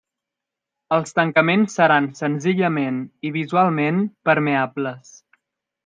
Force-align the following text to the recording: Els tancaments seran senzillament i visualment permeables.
Els 0.95 1.13
tancaments 1.19 1.75
seran 1.81 2.07
senzillament 2.21 2.99
i 3.29 3.33
visualment 3.39 4.01
permeables. 4.31 5.17